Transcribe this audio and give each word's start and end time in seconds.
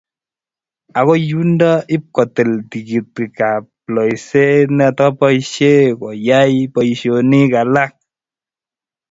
Akoi 0.99 1.21
yundo 1.31 1.69
ip 1.95 2.03
kotil 2.15 2.51
tikititab 2.69 3.63
loiseet 3.93 4.67
ne 4.77 4.85
kotoboisye 4.89 5.71
koyai 5.99 6.57
boisionik 6.73 7.51
alak. 7.61 7.93